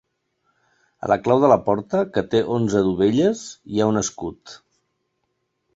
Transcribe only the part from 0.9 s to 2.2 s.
A la clau de la porta,